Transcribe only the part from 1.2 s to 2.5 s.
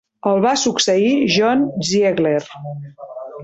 John Ziegler.